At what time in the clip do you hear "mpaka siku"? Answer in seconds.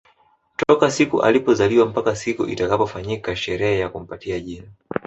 1.85-2.45